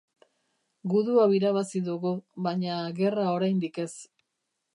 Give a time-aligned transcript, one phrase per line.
[0.93, 2.15] Gudu hau irabazi dugu,
[2.49, 3.91] baina gerra oraindik ez.